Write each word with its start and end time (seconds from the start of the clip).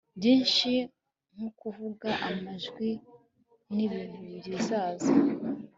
byinshi 0.17 0.71
nkukuvuga 1.33 2.09
amajwi 2.29 2.89
yibintu 3.75 4.23
bizaza 4.47 5.11